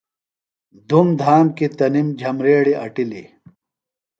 [0.87, 3.27] دُھوم دھام کی تنِم جھبریڑیۡ اٹِلیۡ۔